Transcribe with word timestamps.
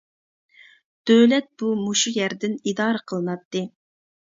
دۆلەت 1.09 1.51
بۇ 1.63 1.69
مۇشۇ 1.83 2.15
يەردىن 2.17 2.59
ئىدارە 2.65 3.05
قىلىناتتى. 3.13 3.67